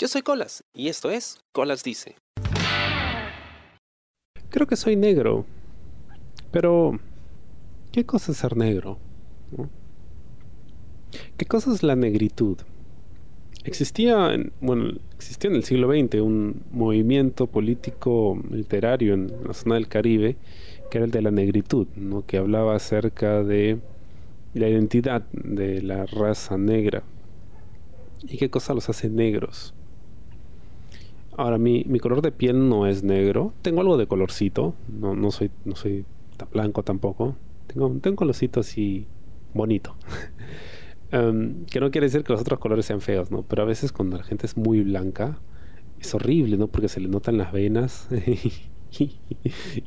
Yo 0.00 0.06
soy 0.06 0.22
Colas 0.22 0.62
y 0.72 0.86
esto 0.86 1.10
es 1.10 1.40
Colas 1.50 1.82
Dice. 1.82 2.14
Creo 4.48 4.68
que 4.68 4.76
soy 4.76 4.94
negro, 4.94 5.44
pero 6.52 7.00
¿qué 7.90 8.06
cosa 8.06 8.30
es 8.30 8.38
ser 8.38 8.56
negro? 8.56 9.00
¿Qué 11.36 11.46
cosa 11.46 11.72
es 11.72 11.82
la 11.82 11.96
negritud? 11.96 12.58
Existía 13.64 14.34
en, 14.34 14.52
bueno, 14.60 14.92
existía 15.16 15.50
en 15.50 15.56
el 15.56 15.64
siglo 15.64 15.88
XX 15.88 16.20
un 16.20 16.62
movimiento 16.70 17.48
político 17.48 18.40
literario 18.52 19.14
en 19.14 19.32
la 19.44 19.52
zona 19.52 19.74
del 19.74 19.88
Caribe 19.88 20.36
que 20.92 20.98
era 20.98 21.06
el 21.06 21.10
de 21.10 21.22
la 21.22 21.32
negritud, 21.32 21.88
¿no? 21.96 22.24
que 22.24 22.38
hablaba 22.38 22.76
acerca 22.76 23.42
de 23.42 23.80
la 24.54 24.68
identidad 24.68 25.22
de 25.32 25.82
la 25.82 26.06
raza 26.06 26.56
negra 26.56 27.02
y 28.22 28.36
qué 28.36 28.48
cosa 28.48 28.74
los 28.74 28.88
hace 28.88 29.08
negros. 29.08 29.74
Ahora, 31.38 31.56
mi, 31.56 31.84
mi 31.86 32.00
color 32.00 32.20
de 32.20 32.32
piel 32.32 32.68
no 32.68 32.88
es 32.88 33.04
negro, 33.04 33.52
tengo 33.62 33.80
algo 33.80 33.96
de 33.96 34.08
colorcito, 34.08 34.74
no, 34.88 35.14
no, 35.14 35.30
soy, 35.30 35.52
no 35.64 35.76
soy 35.76 36.04
tan 36.36 36.48
blanco 36.50 36.82
tampoco, 36.82 37.36
tengo, 37.68 37.88
tengo 38.00 38.14
un 38.14 38.16
colorcito 38.16 38.58
así 38.58 39.06
bonito. 39.54 39.94
Em, 41.10 41.64
que 41.66 41.80
no 41.80 41.90
quiere 41.90 42.06
decir 42.06 42.22
que 42.22 42.32
los 42.32 42.42
otros 42.42 42.58
colores 42.58 42.84
sean 42.84 43.00
feos, 43.00 43.30
¿no? 43.30 43.42
Pero 43.42 43.62
a 43.62 43.64
veces 43.64 43.92
cuando 43.92 44.18
la 44.18 44.24
gente 44.24 44.44
es 44.44 44.58
muy 44.58 44.82
blanca, 44.82 45.38
es 45.98 46.12
horrible, 46.14 46.58
¿no? 46.58 46.66
Porque 46.66 46.88
se 46.88 47.00
le 47.00 47.08
notan 47.08 47.38
las 47.38 47.50
venas 47.50 48.08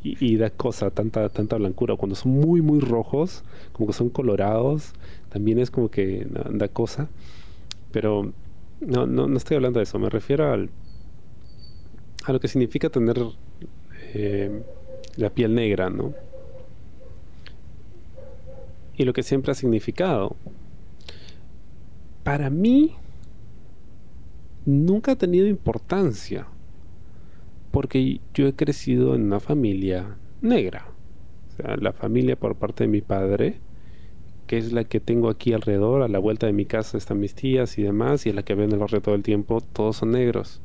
y, 0.04 0.38
da 0.38 0.49
cosa, 0.49 0.90
tanta, 0.90 1.29
tanta 1.29 1.57
blancura. 1.57 1.95
Cuando 1.98 2.15
son 2.15 2.31
muy, 2.31 2.62
muy 2.62 2.79
rojos, 2.79 3.43
como 3.73 3.88
que 3.88 3.93
son 3.93 4.09
colorados, 4.09 4.93
también 5.29 5.59
es 5.59 5.70
como 5.70 5.91
que 5.91 6.26
da 6.49 6.70
cosa. 6.70 7.09
Pero 7.91 8.34
no, 8.79 9.05
no, 9.05 9.27
no 9.27 9.38
estoy 9.38 9.57
hablando 9.57 9.79
de 9.79 9.84
eso, 9.84 9.99
me 9.99 10.09
refiero 10.09 10.52
al, 10.52 10.71
a 12.23 12.34
lo 12.34 12.39
que 12.39 12.48
significa 12.48 12.89
tener 12.89 13.17
eh, 14.13 14.62
la 15.18 15.29
piel 15.29 15.55
negra, 15.55 15.90
¿no? 15.90 16.13
Y 18.98 19.05
lo 19.05 19.13
que 19.13 19.23
siempre 19.23 19.51
ha 19.51 19.55
significado. 19.55 20.35
Para 22.23 22.49
mí, 22.49 22.93
nunca 24.65 25.13
ha 25.13 25.15
tenido 25.15 25.48
importancia 25.48 26.48
porque 27.71 28.20
yo 28.34 28.48
he 28.48 28.53
crecido 28.53 29.15
en 29.15 29.24
una 29.24 29.40
familia 29.40 30.18
negra. 30.41 30.87
O 31.49 31.55
sea, 31.55 31.77
la 31.77 31.93
familia 31.93 32.35
por 32.35 32.55
parte 32.55 32.84
de 32.84 32.90
mi 32.90 33.01
padre, 33.01 33.55
que 34.46 34.57
es 34.57 34.74
la 34.74 34.84
que 34.84 34.99
tengo 34.99 35.29
aquí 35.29 35.53
alrededor, 35.53 36.01
a 36.01 36.07
la 36.07 36.20
vuelta 36.20 36.48
de 36.48 36.53
mi 36.53 36.65
casa 36.65 36.98
están 36.98 37.20
mis 37.20 37.34
tías 37.34 37.77
y 37.77 37.84
demás, 37.84 38.26
y 38.26 38.29
es 38.29 38.35
la 38.35 38.43
que 38.43 38.55
veo 38.55 38.65
en 38.65 38.74
el 38.74 38.79
barrio 38.79 39.01
todo 39.01 39.15
el 39.15 39.24
tiempo, 39.24 39.62
todos 39.62 39.98
son 39.98 40.12
negros. 40.12 40.62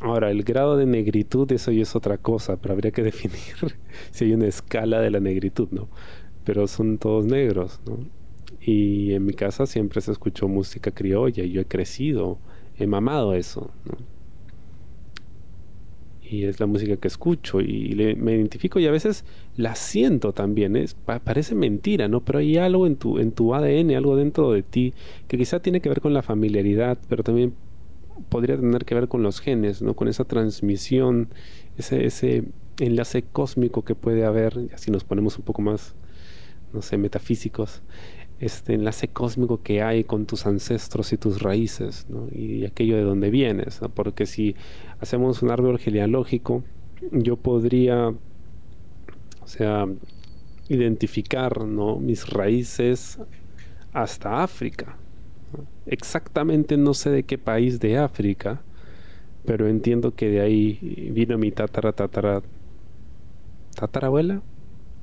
Ahora, 0.00 0.30
el 0.30 0.42
grado 0.42 0.76
de 0.76 0.86
negritud, 0.86 1.50
eso 1.52 1.72
ya 1.72 1.82
es 1.82 1.96
otra 1.96 2.18
cosa, 2.18 2.56
pero 2.56 2.74
habría 2.74 2.90
que 2.90 3.02
definir 3.10 3.76
si 4.10 4.26
hay 4.26 4.32
una 4.32 4.46
escala 4.46 5.00
de 5.00 5.10
la 5.10 5.20
negritud, 5.20 5.68
¿no? 5.70 5.88
Pero 6.44 6.66
son 6.66 6.98
todos 6.98 7.26
negros, 7.26 7.80
¿no? 7.86 7.98
Y 8.60 9.12
en 9.14 9.24
mi 9.24 9.32
casa 9.32 9.66
siempre 9.66 10.00
se 10.00 10.12
escuchó 10.12 10.48
música 10.48 10.90
criolla 10.90 11.44
y 11.44 11.52
yo 11.52 11.60
he 11.60 11.66
crecido, 11.66 12.38
he 12.78 12.86
mamado 12.86 13.34
eso, 13.34 13.70
¿no? 13.84 14.16
y 16.28 16.44
es 16.44 16.60
la 16.60 16.66
música 16.66 16.96
que 16.96 17.08
escucho 17.08 17.60
y 17.60 17.94
me 18.18 18.34
identifico 18.34 18.80
y 18.80 18.86
a 18.86 18.90
veces 18.90 19.24
la 19.56 19.74
siento 19.74 20.32
también. 20.32 20.76
Es, 20.76 20.94
parece 20.94 21.54
mentira, 21.54 22.08
¿no? 22.08 22.20
Pero 22.20 22.40
hay 22.40 22.56
algo 22.56 22.86
en 22.86 22.96
tu, 22.96 23.18
en 23.18 23.32
tu 23.32 23.54
ADN, 23.54 23.92
algo 23.92 24.16
dentro 24.16 24.52
de 24.52 24.62
ti 24.62 24.92
que 25.28 25.38
quizá 25.38 25.60
tiene 25.60 25.80
que 25.80 25.88
ver 25.88 26.00
con 26.00 26.14
la 26.14 26.22
familiaridad, 26.22 26.98
pero 27.08 27.22
también 27.22 27.54
podría 28.28 28.56
tener 28.56 28.84
que 28.84 28.94
ver 28.94 29.08
con 29.08 29.22
los 29.22 29.40
genes, 29.40 29.82
¿no? 29.82 29.94
Con 29.94 30.08
esa 30.08 30.24
transmisión, 30.24 31.28
ese, 31.76 32.44
enlace 32.78 33.22
cósmico 33.22 33.84
que 33.84 33.94
puede 33.94 34.24
haber, 34.24 34.68
así 34.74 34.90
nos 34.90 35.04
ponemos 35.04 35.38
un 35.38 35.44
poco 35.44 35.62
más, 35.62 35.94
no 36.72 36.82
sé, 36.82 36.98
metafísicos 36.98 37.82
este 38.38 38.74
enlace 38.74 39.08
cósmico 39.08 39.62
que 39.62 39.80
hay 39.80 40.04
con 40.04 40.26
tus 40.26 40.46
ancestros 40.46 41.12
y 41.14 41.16
tus 41.16 41.40
raíces, 41.40 42.06
y 42.32 42.66
aquello 42.66 42.96
de 42.96 43.02
donde 43.02 43.30
vienes, 43.30 43.80
porque 43.94 44.26
si 44.26 44.54
hacemos 45.00 45.42
un 45.42 45.50
árbol 45.50 45.78
genealógico, 45.78 46.62
yo 47.12 47.36
podría, 47.36 48.08
o 48.08 49.46
sea, 49.46 49.86
identificar 50.68 51.64
mis 51.64 52.28
raíces 52.28 53.18
hasta 53.92 54.42
África. 54.42 54.98
Exactamente 55.86 56.76
no 56.76 56.94
sé 56.94 57.10
de 57.10 57.22
qué 57.22 57.38
país 57.38 57.78
de 57.80 57.98
África, 57.98 58.62
pero 59.44 59.68
entiendo 59.68 60.14
que 60.14 60.28
de 60.28 60.40
ahí 60.40 61.10
vino 61.12 61.38
mi 61.38 61.52
tatara, 61.52 61.92
tatara, 61.92 62.42
tatarabuela, 63.76 64.42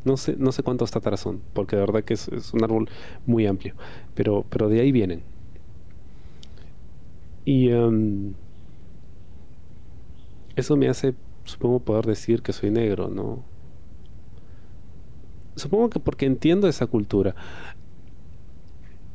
no 0.06 0.18
sé, 0.18 0.36
no 0.38 0.52
sé 0.52 0.64
cuántos 0.64 0.92
tataras 0.92 1.22
son, 1.22 1.42
porque 1.54 1.76
de 1.76 1.82
verdad 1.82 2.04
que 2.04 2.14
es, 2.16 2.28
un 2.54 2.64
árbol 2.64 2.90
muy 3.26 3.48
amplio. 3.48 3.74
Pero, 4.16 4.46
pero 4.50 4.70
de 4.70 4.82
ahí 4.82 4.92
vienen. 4.92 5.24
Y 7.46 7.70
em, 7.70 8.34
eso 10.56 10.76
me 10.78 10.88
hace, 10.90 11.16
supongo, 11.46 11.80
poder 11.80 12.06
decir 12.06 12.42
que 12.42 12.54
soy 12.54 12.72
negro, 12.72 13.10
¿no? 13.10 13.44
Supongo 15.56 15.90
que 15.90 16.00
porque 16.00 16.26
entiendo 16.26 16.68
esa 16.68 16.88
cultura. 16.88 17.36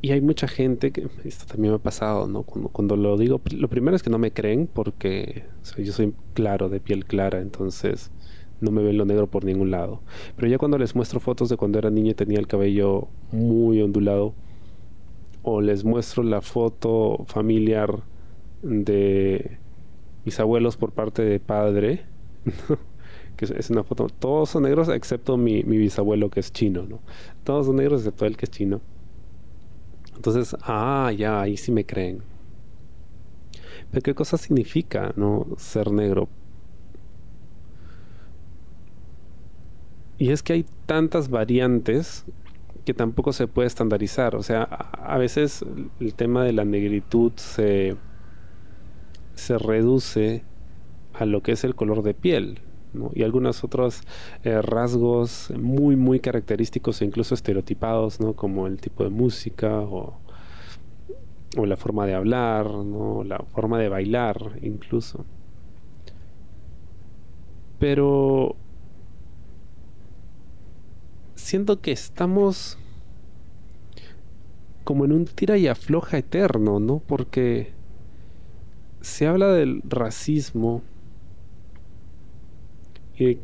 Y 0.01 0.11
hay 0.11 0.21
mucha 0.21 0.47
gente 0.47 0.91
que, 0.91 1.09
esto 1.25 1.45
también 1.45 1.73
me 1.73 1.75
ha 1.75 1.81
pasado, 1.81 2.27
¿no? 2.27 2.43
Cuando, 2.43 2.69
cuando 2.69 2.95
lo 2.95 3.17
digo, 3.17 3.41
lo 3.51 3.67
primero 3.67 3.95
es 3.95 4.03
que 4.03 4.09
no 4.09 4.17
me 4.17 4.31
creen 4.31 4.69
porque 4.71 5.43
yo 5.77 5.91
soy 5.91 6.13
claro, 6.33 6.69
de 6.69 6.79
piel 6.79 7.05
clara, 7.05 7.41
entonces 7.41 8.11
no 8.61 8.71
me 8.71 8.81
ven 8.81 8.97
lo 8.97 9.05
negro 9.05 9.27
por 9.27 9.43
ningún 9.43 9.71
lado. 9.71 10.01
Pero 10.35 10.47
ya 10.47 10.57
cuando 10.57 10.77
les 10.77 10.95
muestro 10.95 11.19
fotos 11.19 11.49
de 11.49 11.57
cuando 11.57 11.79
era 11.79 11.89
niña 11.89 12.11
y 12.11 12.13
tenía 12.15 12.39
el 12.39 12.47
cabello 12.47 13.09
muy 13.31 13.81
ondulado, 13.81 14.33
o 15.43 15.61
les 15.61 15.83
muestro 15.83 16.23
la 16.23 16.41
foto 16.41 17.25
familiar 17.27 18.03
de 18.61 19.57
mis 20.25 20.39
abuelos 20.39 20.77
por 20.77 20.91
parte 20.91 21.23
de 21.23 21.39
padre, 21.39 22.05
que 23.37 23.45
es 23.45 23.69
una 23.69 23.83
foto, 23.83 24.07
todos 24.07 24.49
son 24.49 24.63
negros 24.63 24.89
excepto 24.89 25.37
mi, 25.37 25.63
mi 25.63 25.77
bisabuelo 25.77 26.29
que 26.29 26.39
es 26.39 26.51
chino, 26.51 26.85
¿no? 26.85 26.99
Todos 27.43 27.67
son 27.67 27.77
negros 27.77 28.01
excepto 28.01 28.25
él 28.25 28.37
que 28.37 28.45
es 28.45 28.51
chino. 28.51 28.81
Entonces, 30.19 30.53
ah, 30.63 31.13
ya, 31.17 31.39
ahí 31.39 31.55
sí 31.55 31.71
me 31.71 31.85
creen. 31.85 32.21
Pero 33.89 34.01
¿qué 34.01 34.13
cosa 34.13 34.37
significa, 34.37 35.13
no? 35.15 35.47
Ser 35.55 35.93
negro. 35.93 36.27
Y 40.17 40.31
es 40.31 40.43
que 40.43 40.51
hay 40.51 40.65
tantas 40.85 41.29
variantes 41.29 42.25
que 42.83 42.93
tampoco 42.93 43.31
se 43.31 43.47
puede 43.47 43.67
estandarizar. 43.67 44.35
O 44.35 44.43
sea, 44.43 44.63
a, 44.63 45.17
veces 45.17 45.63
el 46.01 46.13
tema 46.13 46.43
de 46.43 46.51
la 46.51 46.65
negritud 46.65 47.31
se, 47.37 47.95
se 49.35 49.57
reduce 49.57 50.43
a 51.13 51.23
lo 51.25 51.41
que 51.41 51.53
es 51.53 51.63
el 51.63 51.75
color 51.75 52.03
de 52.03 52.13
piel. 52.13 52.59
Y 53.13 53.23
algunos 53.23 53.63
otros 53.63 54.01
eh, 54.43 54.61
rasgos 54.61 55.51
muy 55.57 55.95
muy 55.95 56.19
característicos 56.19 57.01
e 57.01 57.05
incluso 57.05 57.35
estereotipados 57.35 58.19
¿no? 58.19 58.33
como 58.33 58.67
el 58.67 58.79
tipo 58.79 59.03
de 59.03 59.09
música 59.09 59.79
o, 59.81 60.17
o 61.57 61.65
la 61.65 61.77
forma 61.77 62.05
de 62.05 62.15
hablar 62.15 62.65
¿no? 62.67 63.23
la 63.23 63.39
forma 63.39 63.77
de 63.79 63.89
bailar 63.89 64.59
incluso 64.61 65.25
pero 67.79 68.55
siento 71.35 71.79
que 71.81 71.91
estamos 71.91 72.77
como 74.83 75.05
en 75.05 75.11
un 75.11 75.25
tira 75.25 75.55
y 75.57 75.67
afloja 75.67 76.17
eterno, 76.17 76.79
¿no? 76.79 76.97
Porque 77.05 77.73
se 79.01 79.27
habla 79.27 79.49
del 79.49 79.81
racismo 79.87 80.81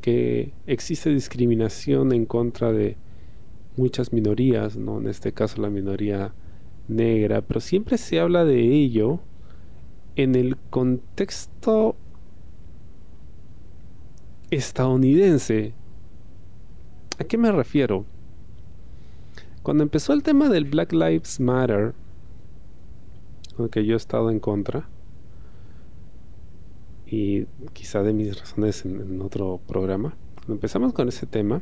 que 0.01 0.53
existe 0.67 1.09
discriminación 1.09 2.13
en 2.13 2.25
contra 2.25 2.71
de 2.71 2.97
muchas 3.75 4.13
minorías, 4.13 4.77
¿no? 4.77 4.99
En 4.99 5.07
este 5.07 5.33
caso 5.33 5.61
la 5.61 5.69
minoría 5.69 6.33
negra, 6.87 7.41
pero 7.41 7.59
siempre 7.59 7.97
se 7.97 8.19
habla 8.19 8.45
de 8.45 8.61
ello 8.61 9.19
en 10.15 10.35
el 10.35 10.55
contexto 10.69 11.95
estadounidense 14.49 15.73
¿A 17.17 17.23
qué 17.23 17.37
me 17.37 17.51
refiero? 17.51 18.05
Cuando 19.63 19.83
empezó 19.83 20.11
el 20.11 20.21
tema 20.21 20.49
del 20.49 20.65
Black 20.65 20.91
Lives 20.91 21.39
Matter, 21.39 21.93
aunque 23.57 23.85
yo 23.85 23.93
he 23.93 23.97
estado 23.97 24.29
en 24.29 24.39
contra, 24.41 24.89
y 27.07 27.45
quizá 27.73 28.03
de 28.03 28.13
mis 28.13 28.39
razones 28.39 28.85
en, 28.85 29.21
otro 29.21 29.59
programa, 29.67 30.15
cuando 30.35 30.53
empezamos 30.53 30.93
con 30.93 31.07
ese 31.07 31.25
tema, 31.25 31.61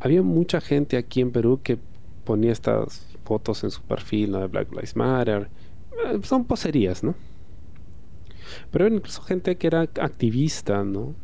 había 0.00 0.22
mucha 0.22 0.60
gente 0.60 0.96
aquí 0.96 1.20
en 1.20 1.30
Perú 1.30 1.60
que 1.62 1.78
ponía 2.24 2.52
estas 2.52 3.06
fotos 3.24 3.62
en 3.64 3.70
su 3.70 3.82
perfil 3.82 4.32
de 4.32 4.46
Black 4.46 4.72
Lives 4.72 4.96
Matter 4.96 5.48
eh, 6.04 6.18
son 6.22 6.44
poserías, 6.44 7.04
¿no? 7.04 7.14
Pero 8.70 8.88
incluso 8.88 9.22
gente 9.22 9.56
que 9.56 9.66
era 9.66 9.82
activista, 9.82 10.82
¿no? 10.84 11.14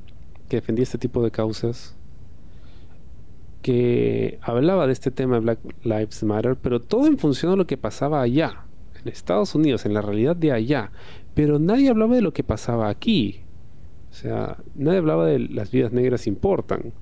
Que 0.48 0.56
defendía 0.56 0.84
este 0.84 0.98
tipo 0.98 1.22
de 1.22 1.30
causas, 1.30 1.96
que 3.62 4.38
hablaba 4.40 4.86
de 4.86 4.92
este 4.92 5.10
tema 5.10 5.34
de 5.34 5.40
Black 5.40 5.58
Lives 5.82 6.22
Matter, 6.22 6.56
pero 6.56 6.80
todo 6.80 7.06
en 7.06 7.18
función 7.18 7.52
de 7.52 7.56
lo 7.58 7.66
que 7.66 7.76
pasaba 7.76 8.22
allá, 8.22 8.64
en 9.02 9.08
Estados 9.08 9.54
Unidos, 9.54 9.84
en 9.84 9.94
la 9.94 10.02
realidad 10.02 10.36
de 10.36 10.52
allá. 10.52 10.92
Pero 11.38 11.60
nadie 11.60 11.88
hablaba 11.88 12.16
de 12.16 12.20
lo 12.20 12.32
que 12.32 12.42
pasaba 12.42 12.88
aquí. 12.88 13.42
O 14.10 14.12
sea, 14.12 14.56
nadie 14.74 14.98
hablaba 14.98 15.24
de 15.24 15.38
las 15.38 15.70
vidas 15.70 15.92
negras 15.92 16.26
importan. 16.26 16.92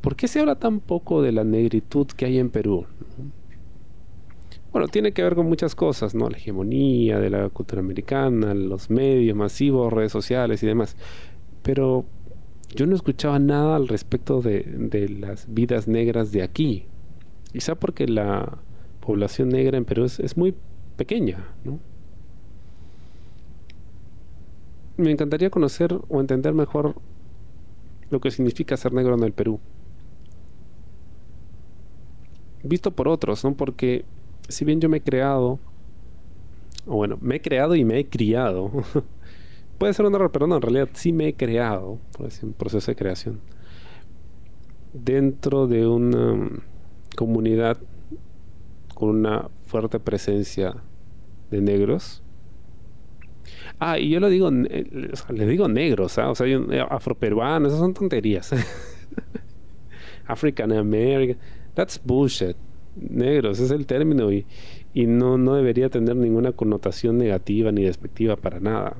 ¿Por 0.00 0.14
qué 0.14 0.28
se 0.28 0.38
habla 0.38 0.54
tan 0.54 0.78
poco 0.78 1.20
de 1.20 1.32
la 1.32 1.42
negritud 1.42 2.06
que 2.06 2.26
hay 2.26 2.38
en 2.38 2.50
Perú? 2.50 2.86
Bueno, 4.70 4.86
tiene 4.86 5.10
que 5.10 5.24
ver 5.24 5.34
con 5.34 5.48
muchas 5.48 5.74
cosas, 5.74 6.14
¿no? 6.14 6.30
La 6.30 6.36
hegemonía 6.36 7.18
de 7.18 7.28
la 7.28 7.48
cultura 7.48 7.80
americana, 7.80 8.54
los 8.54 8.88
medios 8.88 9.36
masivos, 9.36 9.92
redes 9.92 10.12
sociales 10.12 10.62
y 10.62 10.68
demás. 10.68 10.96
Pero 11.64 12.04
yo 12.72 12.86
no 12.86 12.94
escuchaba 12.94 13.40
nada 13.40 13.74
al 13.74 13.88
respecto 13.88 14.42
de, 14.42 15.08
las 15.18 15.52
vidas 15.52 15.88
negras 15.88 16.30
de 16.30 16.44
aquí. 16.44 16.86
Quizá 17.52 17.74
porque 17.74 18.06
la 18.06 18.58
población 19.00 19.48
negra 19.48 19.76
en 19.76 19.86
Perú 19.86 20.04
es, 20.04 20.20
es 20.20 20.36
muy 20.36 20.54
pequeña, 20.96 21.48
¿no? 21.64 21.80
Me 24.96 25.10
encantaría 25.10 25.50
conocer 25.50 25.98
o 26.08 26.20
entender 26.20 26.54
mejor 26.54 26.94
lo 28.10 28.20
que 28.20 28.30
significa 28.30 28.76
ser 28.76 28.92
negro 28.92 29.14
en 29.14 29.24
el 29.24 29.32
Perú. 29.32 29.58
Visto 32.62 32.92
por 32.92 33.08
otros, 33.08 33.44
¿no? 33.44 33.54
Porque 33.54 34.04
si 34.48 34.64
bien 34.64 34.80
yo 34.80 34.88
me 34.88 34.98
he 34.98 35.02
creado, 35.02 35.58
o 36.86 36.96
bueno, 36.96 37.18
me 37.20 37.36
he 37.36 37.40
creado 37.40 37.74
y 37.74 37.84
me 37.84 37.98
he 37.98 38.06
criado, 38.06 38.70
puede 39.78 39.94
ser 39.94 40.06
un 40.06 40.14
error, 40.14 40.30
pero 40.30 40.46
no, 40.46 40.56
en 40.56 40.62
realidad 40.62 40.88
sí 40.92 41.12
me 41.12 41.28
he 41.28 41.34
creado, 41.34 41.98
por 42.16 42.26
decir, 42.26 42.44
un 42.44 42.52
proceso 42.52 42.90
de 42.90 42.96
creación, 42.96 43.40
dentro 44.92 45.66
de 45.66 45.86
una 45.86 46.50
comunidad 47.16 47.78
con 48.94 49.10
una 49.10 49.50
fuerte 49.66 49.98
presencia 49.98 50.76
de 51.50 51.60
negros. 51.60 52.23
Ah, 53.78 53.98
y 53.98 54.10
yo 54.10 54.20
lo 54.20 54.28
digo, 54.28 54.50
eh, 54.50 55.10
le 55.30 55.46
digo 55.46 55.68
negros, 55.68 56.18
¿ah? 56.18 56.30
o 56.30 56.34
sea, 56.34 56.46
eh, 56.46 56.86
afroperuanos, 56.88 57.68
esas 57.68 57.80
son 57.80 57.94
tonterías. 57.94 58.52
African 60.26 60.72
American, 60.72 61.38
that's 61.74 62.00
bullshit 62.02 62.56
negros, 62.96 63.60
es 63.60 63.70
el 63.70 63.86
término 63.86 64.32
y, 64.32 64.46
y 64.92 65.06
no, 65.06 65.36
no 65.36 65.54
debería 65.54 65.88
tener 65.88 66.16
ninguna 66.16 66.52
connotación 66.52 67.18
negativa 67.18 67.72
ni 67.72 67.84
despectiva 67.84 68.36
para 68.36 68.60
nada. 68.60 68.96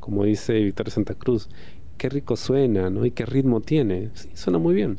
Como 0.00 0.24
dice 0.24 0.54
Víctor 0.54 0.90
Santa 0.90 1.14
Cruz, 1.14 1.48
qué 1.96 2.08
rico 2.08 2.36
suena, 2.36 2.90
¿no? 2.90 3.04
Y 3.04 3.10
qué 3.10 3.24
ritmo 3.26 3.60
tiene. 3.60 4.10
Sí, 4.14 4.30
suena 4.34 4.58
muy 4.58 4.74
bien. 4.74 4.98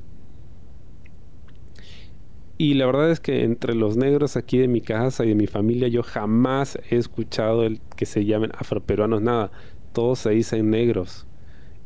Y 2.57 2.75
la 2.75 2.85
verdad 2.85 3.11
es 3.11 3.19
que 3.19 3.43
entre 3.43 3.75
los 3.75 3.97
negros 3.97 4.37
aquí 4.37 4.57
de 4.57 4.69
mi 4.69 4.79
casa 4.79 5.25
y 5.25 5.29
de 5.29 5.35
mi 5.35 5.47
familia 5.47 5.89
yo 5.89 6.03
jamás 6.03 6.79
he 6.89 6.95
escuchado 6.95 7.65
el 7.65 7.81
que 7.97 8.05
se 8.05 8.23
llamen 8.25 8.51
afroperuanos, 8.57 9.21
nada. 9.21 9.51
Todos 9.91 10.19
se 10.19 10.29
dicen 10.29 10.69
negros. 10.69 11.27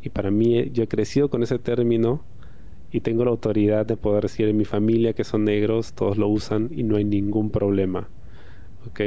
Y 0.03 0.09
para 0.09 0.29
mí 0.29 0.69
yo 0.71 0.83
he 0.83 0.87
crecido 0.87 1.29
con 1.29 1.41
ese 1.41 1.57
término 1.57 2.23
y 2.91 3.01
tengo 3.01 3.23
la 3.25 3.31
autoridad 3.31 3.85
de 3.85 3.97
poder 3.97 4.23
decir 4.23 4.47
en 4.47 4.57
mi 4.57 4.65
familia 4.65 5.13
que 5.13 5.23
son 5.23 5.43
negros, 5.43 5.93
todos 5.93 6.17
lo 6.17 6.27
usan 6.27 6.69
y 6.71 6.83
no 6.83 6.97
hay 6.97 7.03
ningún 7.03 7.49
problema. 7.49 8.07
¿Ok? 8.87 8.99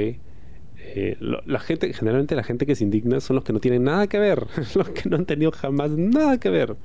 Eh, 0.85 1.17
la 1.21 1.61
gente, 1.61 1.93
generalmente 1.93 2.35
la 2.35 2.43
gente 2.43 2.67
que 2.67 2.75
se 2.75 2.83
indigna 2.85 3.21
son 3.21 3.37
los 3.37 3.45
que 3.45 3.53
no 3.53 3.61
tienen 3.61 3.85
nada 3.85 4.09
que 4.09 4.19
ver, 4.19 4.47
los 4.75 4.89
que 4.91 5.09
no 5.09 5.17
han 5.17 5.27
tenido 5.27 5.53
jamás 5.53 5.93
nada 5.93 6.39
que 6.39 6.51
ver. 6.51 6.77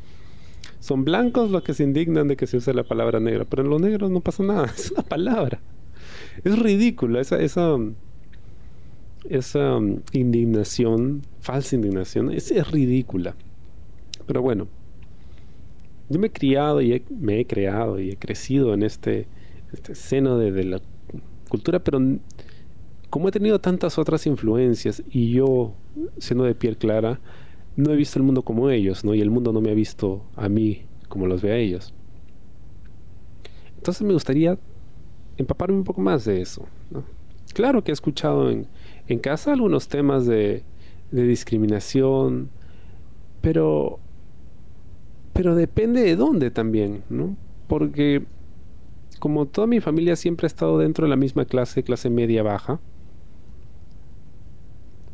Son 0.79 1.03
blancos 1.03 1.50
los 1.51 1.63
que 1.63 1.74
se 1.74 1.83
indignan 1.83 2.27
de 2.27 2.38
que 2.38 2.47
se 2.47 2.57
use 2.57 2.74
la 2.74 2.83
palabra 2.83 3.19
negra, 3.19 3.45
pero 3.45 3.63
en 3.63 3.69
los 3.69 3.81
negros 3.81 4.12
no 4.12 4.21
pasa 4.21 4.44
nada, 4.44 4.65
es 4.75 4.91
una 4.91 5.03
palabra. 5.03 5.59
Es 6.44 6.57
ridícula 6.57 7.19
esa, 7.19 7.39
esa, 7.39 7.77
esa 9.29 9.77
um, 9.77 10.01
indignación, 10.12 11.24
falsa 11.41 11.75
indignación, 11.75 12.31
es, 12.31 12.51
es 12.51 12.69
ridícula. 12.71 13.35
Pero 14.27 14.41
bueno, 14.41 14.68
yo 16.09 16.19
me 16.19 16.27
he 16.27 16.31
criado 16.31 16.81
y 16.81 17.03
me 17.09 17.39
he 17.39 17.45
creado 17.45 18.00
y 18.00 18.12
he 18.12 18.15
crecido 18.15 18.73
en 18.73 18.83
este, 18.83 19.27
este 19.73 19.95
seno 19.95 20.38
de, 20.38 20.63
la 20.63 20.81
cultura, 21.50 21.80
pero 21.80 22.00
como 23.09 23.30
he 23.30 23.31
tenido 23.31 23.59
tantas 23.59 23.97
otras 23.97 24.25
influencias 24.27 25.03
y 25.09 25.31
yo, 25.31 25.73
siendo 26.18 26.44
de 26.44 26.56
piel 26.56 26.77
clara, 26.77 27.19
no 27.77 27.91
he 27.94 27.95
visto 27.95 28.19
el 28.19 28.24
mundo 28.24 28.41
como 28.41 28.69
ellos, 28.69 29.06
¿no? 29.06 29.13
Y 29.13 29.21
el 29.21 29.29
mundo 29.29 29.53
no 29.53 29.62
me 29.62 29.69
ha 29.69 29.75
visto 29.75 30.24
a 30.35 30.50
mí 30.50 30.81
como 31.07 31.27
los 31.27 31.41
ve 31.41 31.53
a 31.53 31.57
ellos. 31.57 31.94
Entonces 33.77 34.06
me 34.06 34.13
gustaría 34.13 34.57
empaparme 35.38 35.77
un 35.77 35.83
poco 35.83 36.01
más 36.01 36.25
de 36.25 36.41
eso. 36.41 36.65
Claro 37.53 37.83
que 37.83 37.91
he 37.91 37.94
escuchado 37.94 38.50
en, 38.50 38.68
en 39.07 39.19
casa 39.19 39.53
algunos 39.53 39.88
temas 39.88 40.25
de, 40.25 40.63
de 41.12 41.24
discriminación, 41.24 42.50
pero 43.41 44.00
pero 45.33 45.53
depende 45.53 46.01
de 46.01 46.15
dónde 46.15 46.50
también, 46.50 47.03
¿no? 47.12 47.38
Porque 47.68 48.25
como 49.19 49.45
toda 49.45 49.68
mi 49.68 49.80
familia 49.81 50.15
siempre 50.15 50.45
ha 50.45 50.47
estado 50.47 50.80
dentro 50.80 51.06
de 51.06 51.12
la 51.12 51.15
misma 51.15 51.45
clase, 51.45 51.83
clase 51.83 52.09
media 52.09 52.41
baja, 52.41 52.80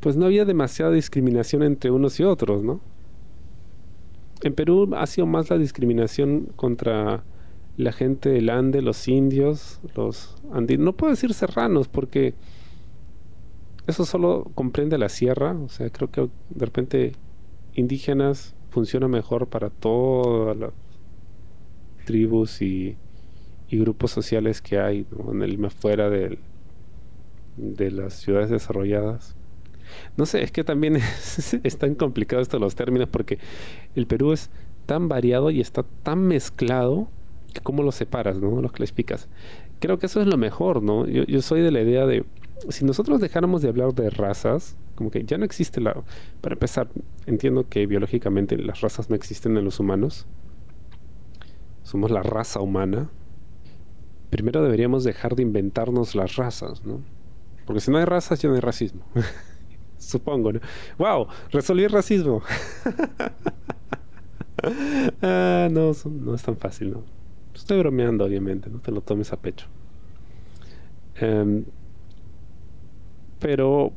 pues 0.04 0.18
no 0.18 0.26
había 0.26 0.44
demasiada 0.44 0.92
discriminación 0.92 1.64
entre 1.64 1.90
unos 1.90 2.20
y 2.20 2.24
otros, 2.24 2.62
¿no? 2.62 2.82
En 4.42 4.54
Perú 4.54 4.92
ha 4.98 5.08
sido 5.08 5.26
más 5.26 5.50
la 5.50 5.58
discriminación 5.58 6.50
contra 6.58 7.24
la 7.78 7.94
gente 7.94 8.28
del 8.28 8.50
Ande, 8.50 8.82
los 8.82 9.08
indios, 9.08 9.80
los 9.96 10.36
andinos. 10.52 10.84
No 10.84 10.92
puedo 10.92 11.12
decir 11.12 11.34
serranos 11.34 11.88
porque 11.88 12.34
eso 13.88 14.04
solo 14.04 14.52
comprende 14.56 14.98
la 14.98 15.08
sierra. 15.08 15.54
O 15.54 15.70
sea, 15.70 15.90
creo 15.90 16.12
que 16.12 16.30
de 16.50 16.66
repente 16.66 17.14
indígenas 17.74 18.56
funciona 18.72 19.08
mejor 19.08 19.48
para 19.48 19.70
todas 19.70 20.58
las 20.58 20.74
tribus 22.04 22.62
y, 22.62 22.98
grupos 23.72 24.12
sociales 24.12 24.62
que 24.62 24.78
hay 24.80 25.08
en 25.32 25.42
el 25.42 25.72
fuera 25.72 26.10
de 26.10 26.38
las 27.92 28.16
ciudades 28.16 28.50
desarrolladas. 28.50 29.38
No 30.18 30.26
sé, 30.26 30.44
es 30.44 30.52
que 30.52 30.64
también 30.64 30.98
es, 31.64 31.78
tan 31.78 31.96
complicado 31.96 32.42
esto 32.42 32.60
los 32.60 32.76
términos 32.76 33.10
porque 33.10 33.40
el 33.96 34.08
Perú 34.08 34.34
es 34.34 34.50
tan 34.86 35.08
variado 35.08 35.52
y 35.52 35.62
está 35.62 35.84
tan 36.04 36.28
mezclado 36.28 37.08
que 37.54 37.62
cómo 37.62 37.84
lo 37.84 37.92
separas, 37.92 38.40
¿no? 38.40 38.62
Los 38.62 38.72
clasificas. 38.72 39.28
Creo 39.80 40.00
que 40.00 40.08
eso 40.08 40.22
es 40.22 40.28
lo 40.28 40.38
mejor, 40.38 40.82
¿no? 40.82 41.08
Yo, 41.08 41.24
yo 41.24 41.42
soy 41.42 41.62
de 41.62 41.72
la 41.72 41.82
idea 41.82 42.06
de 42.06 42.26
si 42.70 42.86
nosotros 42.86 43.20
dejáramos 43.20 43.62
de 43.62 43.70
hablar 43.70 43.94
de 43.94 44.10
razas, 44.10 44.78
como 44.96 45.12
que 45.12 45.24
ya 45.24 45.38
no 45.38 45.46
existe 45.46 45.82
la... 45.82 46.04
Para 46.42 46.54
empezar, 46.54 46.88
entiendo 47.26 47.68
que 47.68 47.86
biológicamente 47.86 48.58
las 48.58 48.82
razas 48.82 49.10
no 49.10 49.16
existen 49.16 49.58
en 49.58 49.66
los 49.66 49.80
humanos. 49.80 50.26
Somos 51.84 52.12
la 52.12 52.24
raza 52.24 52.62
humana. 52.62 53.10
Primero 54.30 54.64
deberíamos 54.64 55.04
dejar 55.04 55.36
de 55.36 55.44
inventarnos 55.44 56.16
las 56.16 56.36
razas, 56.38 56.86
¿no? 56.86 57.02
Porque 57.66 57.82
si 57.82 57.92
no 57.92 57.98
hay 57.98 58.06
razas, 58.06 58.42
ya 58.42 58.50
no 58.50 58.56
hay 58.56 58.62
racismo. 58.62 59.04
Supongo, 60.04 60.54
¿no? 60.54 60.60
¡Wow! 60.98 61.28
Resolví 61.52 61.84
el 61.84 61.92
racismo. 61.92 62.42
ah, 65.22 65.68
no, 65.72 65.92
no 66.06 66.36
es 66.36 66.44
tan 66.44 66.58
fácil, 66.58 66.92
¿no? 66.92 67.04
Estoy 67.54 67.80
bromeando, 67.80 68.26
obviamente, 68.26 68.70
no 68.70 68.80
te 68.80 68.92
lo 68.92 69.02
tomes 69.02 69.32
a 69.32 69.38
pecho. 69.38 69.68
Um, 71.22 71.64
pero 73.40 73.94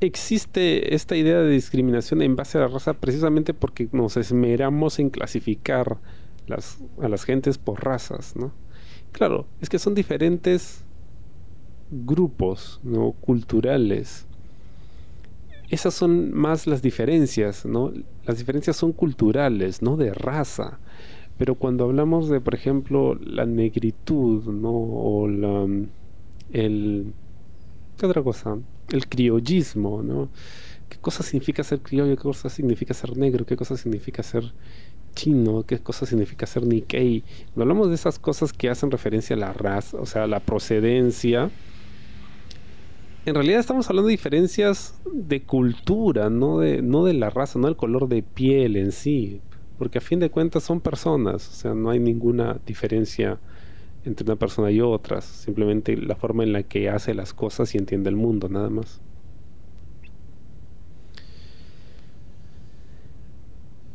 existe 0.00 0.94
esta 0.94 1.16
idea 1.16 1.40
de 1.40 1.50
discriminación 1.50 2.22
en 2.22 2.36
base 2.36 2.58
a 2.58 2.62
la 2.62 2.68
raza 2.68 2.94
precisamente 2.94 3.54
porque 3.54 3.88
nos 3.92 4.16
esmeramos 4.16 4.98
en 4.98 5.10
clasificar 5.10 5.98
a 7.00 7.08
las 7.08 7.24
gentes 7.24 7.58
por 7.58 7.84
razas, 7.84 8.36
¿no? 8.36 8.52
Claro, 9.12 9.46
es 9.60 9.68
que 9.68 9.78
son 9.78 9.94
diferentes 9.94 10.84
grupos 11.92 12.80
¿no? 12.82 13.12
culturales. 13.12 14.26
Esas 15.70 15.94
son 15.94 16.34
más 16.34 16.66
las 16.66 16.82
diferencias, 16.82 17.64
¿no? 17.64 17.92
Las 18.26 18.38
diferencias 18.38 18.76
son 18.76 18.92
culturales, 18.92 19.80
no 19.80 19.96
de 19.96 20.12
raza. 20.12 20.78
Pero 21.38 21.54
cuando 21.54 21.84
hablamos 21.84 22.28
de, 22.28 22.40
por 22.40 22.54
ejemplo, 22.54 23.14
la 23.14 23.46
negritud, 23.46 24.44
¿no? 24.44 24.70
O 24.70 25.28
la, 25.28 25.66
el 26.52 27.12
¿Qué 28.02 28.06
otra 28.06 28.22
cosa? 28.22 28.58
El 28.90 29.06
criollismo, 29.06 30.02
¿no? 30.02 30.28
¿Qué 30.88 30.98
cosa 30.98 31.22
significa 31.22 31.62
ser 31.62 31.80
criollo? 31.80 32.16
¿Qué 32.16 32.22
cosa 32.22 32.48
significa 32.48 32.94
ser 32.94 33.16
negro? 33.16 33.46
¿Qué 33.46 33.56
cosa 33.56 33.76
significa 33.76 34.22
ser 34.22 34.52
chino? 35.14 35.62
¿Qué 35.62 35.78
cosa 35.78 36.04
significa 36.04 36.46
ser 36.46 36.66
Nikkei? 36.66 37.22
Cuando 37.54 37.62
hablamos 37.62 37.88
de 37.90 37.94
esas 37.94 38.18
cosas 38.18 38.52
que 38.52 38.68
hacen 38.68 38.90
referencia 38.90 39.36
a 39.36 39.38
la 39.38 39.52
raza, 39.52 39.98
o 39.98 40.06
sea, 40.06 40.26
la 40.26 40.40
procedencia, 40.40 41.50
en 43.24 43.34
realidad 43.34 43.60
estamos 43.60 43.88
hablando 43.88 44.08
de 44.08 44.12
diferencias 44.12 45.00
de 45.12 45.42
cultura, 45.42 46.28
no 46.28 46.58
de, 46.58 46.82
no 46.82 47.04
de 47.04 47.14
la 47.14 47.30
raza, 47.30 47.58
no 47.58 47.66
del 47.66 47.76
color 47.76 48.08
de 48.08 48.22
piel 48.22 48.76
en 48.76 48.90
sí. 48.90 49.40
Porque 49.78 49.98
a 49.98 50.00
fin 50.00 50.18
de 50.18 50.30
cuentas 50.30 50.64
son 50.64 50.80
personas, 50.80 51.48
o 51.48 51.52
sea, 51.52 51.74
no 51.74 51.90
hay 51.90 52.00
ninguna 52.00 52.58
diferencia 52.66 53.38
entre 54.04 54.24
una 54.24 54.36
persona 54.36 54.70
y 54.70 54.80
otras, 54.80 55.24
simplemente 55.24 55.96
la 55.96 56.16
forma 56.16 56.42
en 56.42 56.52
la 56.52 56.64
que 56.64 56.90
hace 56.90 57.14
las 57.14 57.32
cosas 57.32 57.74
y 57.74 57.78
entiende 57.78 58.10
el 58.10 58.16
mundo, 58.16 58.48
nada 58.48 58.70
más. 58.70 59.00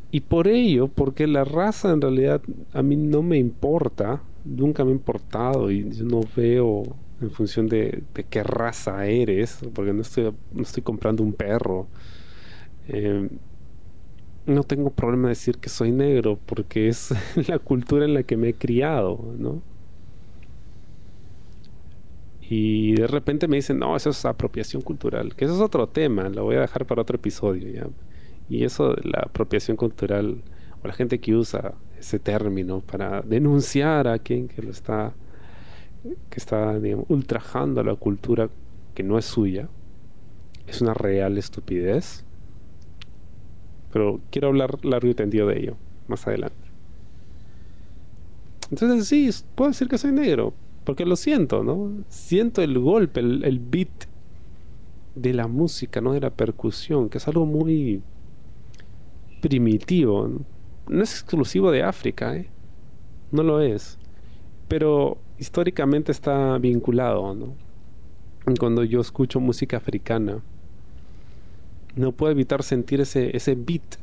Y 0.10 0.22
por 0.22 0.48
ello, 0.48 0.88
porque 0.88 1.28
la 1.28 1.44
raza 1.44 1.92
en 1.92 2.00
realidad 2.02 2.42
a 2.74 2.82
mí 2.82 2.96
no 2.96 3.22
me 3.22 3.38
importa, 3.38 4.22
nunca 4.46 4.86
me 4.86 4.92
ha 4.92 4.94
importado 4.94 5.70
y 5.70 5.90
yo 5.92 6.06
no 6.06 6.22
veo 6.36 6.84
en 7.22 7.32
función 7.32 7.68
de, 7.68 8.04
qué 8.30 8.44
raza 8.44 9.06
eres, 9.06 9.60
porque 9.74 9.94
no 9.94 10.02
estoy, 10.02 10.84
comprando 10.84 11.24
un 11.24 11.34
perro. 11.34 11.88
Eh, 12.88 13.30
no 14.46 14.64
tengo 14.64 14.92
problema 14.92 15.24
de 15.28 15.30
decir 15.30 15.58
que 15.58 15.70
soy 15.70 15.92
negro 15.92 16.40
porque 16.46 16.88
es 16.88 17.14
la 17.48 17.60
cultura 17.60 18.06
en 18.06 18.14
la 18.14 18.24
que 18.24 18.38
me 18.38 18.50
he 18.50 18.54
criado, 18.54 19.34
¿no? 19.38 19.62
Y 22.50 22.94
de 22.94 23.08
repente 23.08 23.48
me 23.48 23.58
dicen, 23.58 23.80
no, 23.80 23.96
eso 23.96 24.12
es 24.12 24.24
apropiación 24.26 24.82
cultural, 24.82 25.36
que 25.36 25.46
eso 25.46 25.56
es 25.56 25.60
otro 25.60 25.88
tema, 25.88 26.30
lo 26.30 26.46
voy 26.46 26.56
a 26.56 26.62
dejar 26.62 26.86
para 26.86 27.02
otro 27.02 27.18
episodio. 27.18 27.92
Y 28.50 28.64
eso 28.64 28.94
de 28.94 29.02
la 29.10 29.24
apropiación 29.26 29.76
cultural, 29.76 30.42
o 30.82 30.88
la 30.88 30.94
gente 30.94 31.20
que 31.20 31.36
usa 31.36 31.74
ese 32.00 32.20
término 32.20 32.80
para 32.80 33.22
denunciar 33.22 34.08
a 34.08 34.18
quien 34.20 34.48
que 34.48 34.62
lo 34.62 34.72
está, 34.72 35.14
que 36.30 36.38
está, 36.38 36.80
ultrajando 37.08 37.82
a 37.82 37.84
la 37.84 37.96
cultura 37.96 38.50
que 38.94 39.04
no 39.04 39.18
es 39.18 39.26
suya, 39.26 39.70
es 40.68 40.82
una 40.82 40.94
real 40.94 41.38
estupidez. 41.38 42.24
Pero 43.92 44.20
quiero 44.32 44.50
hablar 44.50 44.84
largo 44.86 45.08
y 45.08 45.14
tendido 45.14 45.48
de 45.48 45.60
ello 45.60 45.78
más 46.08 46.28
adelante. 46.28 46.56
Entonces 48.70 49.08
sí, 49.08 49.30
puedo 49.56 49.72
decir 49.72 49.88
que 49.88 49.98
soy 49.98 50.12
negro, 50.12 50.54
porque 50.84 51.06
lo 51.06 51.16
siento, 51.16 51.64
¿no? 51.64 52.04
Siento 52.10 52.62
el 52.62 52.78
golpe, 52.80 53.22
el, 53.22 53.44
el 53.44 53.60
beat 53.60 54.06
de 55.16 55.34
la 55.34 55.48
música, 55.48 56.02
¿no? 56.02 56.14
De 56.14 56.20
la 56.20 56.30
percusión, 56.30 57.10
que 57.10 57.18
es 57.18 57.28
algo 57.28 57.46
muy 57.46 58.02
primitivo. 59.42 60.30
No 60.88 61.04
es 61.04 61.14
exclusivo 61.14 61.72
de 61.72 61.84
África, 61.84 62.36
¿eh? 62.36 62.50
No 63.32 63.44
lo 63.44 63.62
es. 63.62 63.98
Pero 64.68 65.18
históricamente 65.40 66.12
está 66.12 66.58
vinculado, 66.58 67.34
¿no? 67.34 67.56
Cuando 68.60 68.84
yo 68.84 69.02
escucho 69.02 69.40
música 69.40 69.78
africana, 69.78 70.42
no 71.96 72.12
puedo 72.12 72.32
evitar 72.32 72.64
sentir 72.64 73.02
ese, 73.02 73.36
ese 73.36 73.56
beat 73.56 73.98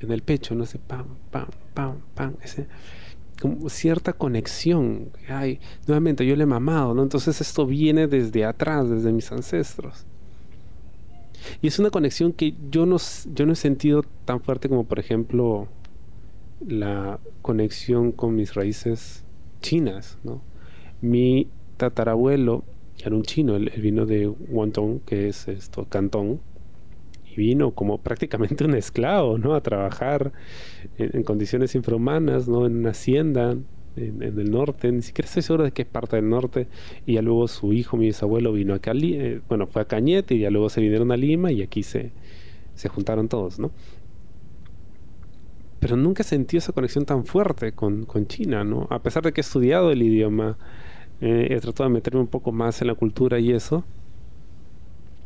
en 0.00 0.12
el 0.12 0.22
pecho, 0.22 0.54
¿no? 0.54 0.64
Ese 0.64 0.78
pam, 0.78 1.06
pam, 1.30 1.48
pam, 1.74 1.96
pam, 2.14 2.34
ese 2.42 2.66
como 3.40 3.68
cierta 3.70 4.12
conexión. 4.12 5.10
Ay, 5.28 5.58
nuevamente, 5.86 6.26
yo 6.26 6.36
le 6.36 6.44
he 6.44 6.46
mamado, 6.46 6.94
¿no? 6.94 7.02
Entonces 7.02 7.40
esto 7.40 7.66
viene 7.66 8.06
desde 8.06 8.44
atrás, 8.44 8.88
desde 8.88 9.12
mis 9.12 9.32
ancestros. 9.32 10.04
Y 11.62 11.68
es 11.68 11.78
una 11.78 11.90
conexión 11.90 12.32
que 12.32 12.54
yo 12.70 12.84
no, 12.84 12.98
yo 13.34 13.46
no 13.46 13.54
he 13.54 13.56
sentido 13.56 14.04
tan 14.26 14.40
fuerte 14.40 14.68
como, 14.68 14.84
por 14.84 14.98
ejemplo, 14.98 15.68
la 16.60 17.18
conexión 17.40 18.12
con 18.12 18.36
mis 18.36 18.54
raíces 18.54 19.24
chinas, 19.62 20.18
¿no? 20.22 20.42
Mi 21.00 21.48
tatarabuelo 21.76 22.64
era 23.04 23.16
un 23.16 23.22
chino, 23.22 23.56
él, 23.56 23.72
vino 23.78 24.06
de 24.06 24.26
Guangdong, 24.26 25.00
que 25.00 25.28
es 25.28 25.48
esto, 25.48 25.86
Cantón, 25.88 26.40
y 27.30 27.36
vino 27.36 27.72
como 27.72 27.98
prácticamente 27.98 28.64
un 28.64 28.74
esclavo, 28.74 29.38
¿no? 29.38 29.54
A 29.54 29.62
trabajar 29.62 30.32
en, 30.98 31.22
condiciones 31.22 31.74
infrahumanas, 31.74 32.48
¿no? 32.48 32.66
En 32.66 32.76
una 32.76 32.90
hacienda 32.90 33.56
en, 33.96 34.22
el 34.22 34.50
norte, 34.50 34.90
ni 34.92 35.02
siquiera 35.02 35.26
estoy 35.26 35.42
seguro 35.42 35.64
de 35.64 35.72
qué 35.72 35.84
parte 35.84 36.16
del 36.16 36.28
norte, 36.28 36.68
y 37.06 37.14
ya 37.14 37.22
luego 37.22 37.48
su 37.48 37.72
hijo, 37.72 37.96
mi 37.96 38.06
bisabuelo, 38.06 38.52
vino 38.52 38.74
a 38.74 38.78
Cali, 38.78 39.14
eh, 39.14 39.40
bueno, 39.48 39.66
fue 39.66 39.82
a 39.82 39.84
Cañete 39.86 40.34
y 40.34 40.40
ya 40.40 40.50
luego 40.50 40.68
se 40.68 40.80
vinieron 40.80 41.12
a 41.12 41.16
Lima 41.16 41.52
y 41.52 41.62
aquí 41.62 41.82
se, 41.82 42.12
se 42.74 42.88
juntaron 42.88 43.28
todos, 43.28 43.58
¿no? 43.58 43.70
Pero 45.78 45.96
nunca 45.96 46.22
sentí 46.22 46.58
esa 46.58 46.72
conexión 46.72 47.06
tan 47.06 47.24
fuerte 47.24 47.72
con, 47.72 48.04
con 48.04 48.26
China, 48.26 48.64
¿no? 48.64 48.86
A 48.90 49.02
pesar 49.02 49.22
de 49.22 49.32
que 49.32 49.40
he 49.40 49.42
estudiado 49.42 49.90
el 49.90 50.02
idioma, 50.02 50.58
eh, 51.20 51.48
he 51.50 51.60
tratado 51.60 51.88
de 51.88 51.94
meterme 51.94 52.20
un 52.20 52.26
poco 52.26 52.52
más 52.52 52.80
en 52.80 52.88
la 52.88 52.94
cultura 52.94 53.38
y 53.38 53.52
eso, 53.52 53.84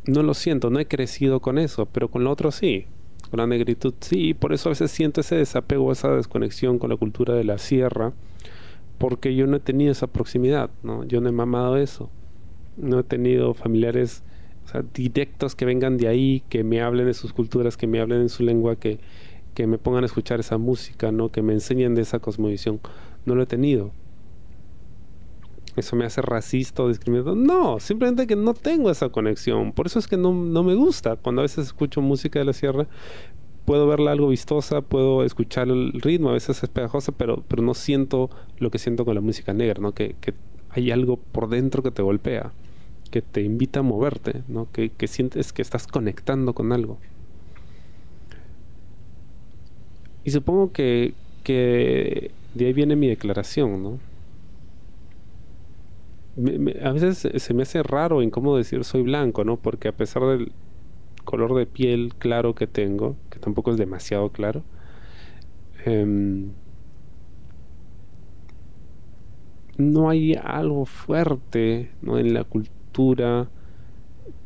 no 0.07 0.23
lo 0.23 0.33
siento, 0.33 0.69
no 0.69 0.79
he 0.79 0.87
crecido 0.87 1.39
con 1.39 1.57
eso, 1.57 1.85
pero 1.87 2.09
con 2.09 2.23
lo 2.23 2.31
otro 2.31 2.51
sí. 2.51 2.85
Con 3.29 3.39
la 3.39 3.47
negritud 3.47 3.93
sí, 4.01 4.33
por 4.35 4.53
eso 4.53 4.69
a 4.69 4.71
veces 4.71 4.91
siento 4.91 5.21
ese 5.21 5.35
desapego, 5.35 5.91
esa 5.91 6.11
desconexión 6.11 6.77
con 6.77 6.91
la 6.91 6.97
cultura 6.97 7.33
de 7.33 7.43
la 7.43 7.57
sierra, 7.57 8.13
porque 8.99 9.35
yo 9.35 9.47
no 9.47 9.57
he 9.57 9.59
tenido 9.59 9.91
esa 9.91 10.07
proximidad, 10.07 10.69
¿no? 10.83 11.03
Yo 11.05 11.21
no 11.21 11.29
he 11.29 11.31
mamado 11.31 11.77
eso. 11.77 12.09
No 12.77 12.99
he 12.99 13.03
tenido 13.03 13.53
familiares 13.53 14.21
directos 14.93 15.55
que 15.55 15.65
vengan 15.65 15.97
de 15.97 16.07
ahí, 16.07 16.43
que 16.49 16.63
me 16.63 16.81
hablen 16.81 17.07
de 17.07 17.13
sus 17.13 17.33
culturas, 17.33 17.77
que 17.77 17.87
me 17.87 17.99
hablen 17.99 18.21
en 18.21 18.29
su 18.29 18.43
lengua, 18.43 18.75
que, 18.75 18.99
que 19.53 19.65
me 19.65 19.77
pongan 19.77 20.03
a 20.03 20.07
escuchar 20.07 20.39
esa 20.39 20.57
música, 20.57 21.11
¿no? 21.11 21.29
Que 21.29 21.41
me 21.41 21.53
enseñen 21.53 21.95
de 21.95 22.01
esa 22.03 22.19
cosmovisión. 22.19 22.79
No 23.25 23.35
lo 23.35 23.43
he 23.43 23.47
tenido 23.47 23.91
eso 25.75 25.95
me 25.95 26.05
hace 26.05 26.21
racista 26.21 26.83
o 26.83 26.87
discriminado. 26.87 27.35
No, 27.35 27.79
simplemente 27.79 28.27
que 28.27 28.35
no 28.35 28.53
tengo 28.53 28.89
esa 28.89 29.09
conexión. 29.09 29.73
Por 29.73 29.87
eso 29.87 29.99
es 29.99 30.07
que 30.07 30.17
no, 30.17 30.33
no 30.33 30.63
me 30.63 30.75
gusta. 30.75 31.15
Cuando 31.15 31.41
a 31.41 31.43
veces 31.43 31.67
escucho 31.67 32.01
música 32.01 32.39
de 32.39 32.45
la 32.45 32.53
sierra, 32.53 32.87
puedo 33.65 33.87
verla 33.87 34.11
algo 34.11 34.29
vistosa, 34.29 34.81
puedo 34.81 35.23
escuchar 35.23 35.67
el 35.67 35.91
ritmo, 35.93 36.29
a 36.29 36.33
veces 36.33 36.63
es 36.63 36.69
pegajosa, 36.69 37.11
pero, 37.11 37.43
pero 37.47 37.63
no 37.63 37.73
siento 37.73 38.29
lo 38.59 38.71
que 38.71 38.77
siento 38.77 39.05
con 39.05 39.15
la 39.15 39.21
música 39.21 39.53
negra, 39.53 39.81
¿no? 39.81 39.91
Que, 39.93 40.15
que 40.21 40.33
hay 40.69 40.91
algo 40.91 41.17
por 41.17 41.49
dentro 41.49 41.83
que 41.83 41.91
te 41.91 42.01
golpea, 42.01 42.51
que 43.11 43.21
te 43.21 43.41
invita 43.41 43.79
a 43.79 43.83
moverte, 43.83 44.43
¿no? 44.47 44.67
Que, 44.71 44.89
que 44.89 45.07
sientes 45.07 45.51
que 45.51 45.61
estás 45.61 45.87
conectando 45.87 46.53
con 46.53 46.71
algo. 46.71 46.99
Y 50.23 50.31
supongo 50.31 50.71
que, 50.71 51.13
que 51.43 52.31
de 52.53 52.65
ahí 52.65 52.73
viene 52.73 52.95
mi 52.95 53.07
declaración, 53.07 53.83
¿no? 53.83 53.99
A 56.83 56.91
veces 56.91 57.27
se 57.41 57.53
me 57.53 57.63
hace 57.63 57.81
raro 57.81 58.21
en 58.21 58.29
cómo 58.29 58.57
decir 58.57 58.83
soy 58.83 59.03
blanco, 59.03 59.43
¿no? 59.43 59.57
Porque 59.57 59.87
a 59.87 59.93
pesar 59.93 60.23
del 60.23 60.51
color 61.23 61.55
de 61.55 61.65
piel 61.65 62.13
claro 62.17 62.55
que 62.55 62.67
tengo, 62.67 63.15
que 63.29 63.39
tampoco 63.39 63.71
es 63.71 63.77
demasiado 63.77 64.29
claro, 64.29 64.63
em, 65.85 66.51
no 69.77 70.09
hay 70.09 70.35
algo 70.35 70.85
fuerte 70.85 71.91
en 72.01 72.33
la 72.33 72.43
cultura 72.43 73.49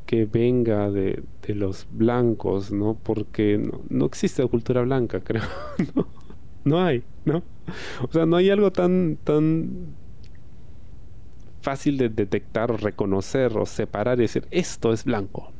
que 0.05 0.25
venga 0.25 0.89
de, 0.89 1.23
los 1.47 1.87
blancos, 1.91 2.71
¿no? 2.71 2.95
Porque 3.01 3.57
no, 3.57 3.81
no, 3.89 4.05
existe 4.05 4.45
cultura 4.47 4.81
blanca, 4.83 5.19
creo. 5.23 5.41
no, 5.95 6.07
no 6.63 6.79
hay, 6.79 7.03
¿no? 7.25 7.41
O 8.07 8.11
sea, 8.11 8.27
no 8.27 8.35
hay 8.35 8.51
algo 8.51 8.71
tan, 8.71 9.17
tan 9.23 9.95
fácil 11.61 11.97
de 11.97 12.09
detectar 12.09 12.71
o 12.71 12.77
reconocer 12.77 13.57
o 13.57 13.65
separar 13.65 14.19
y 14.19 14.23
decir, 14.23 14.47
esto 14.51 14.93
es 14.93 15.03
blanco. 15.03 15.51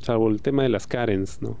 Salvo 0.00 0.28
el 0.28 0.42
tema 0.42 0.62
de 0.62 0.68
las 0.68 0.86
Karens, 0.86 1.40
¿no? 1.40 1.58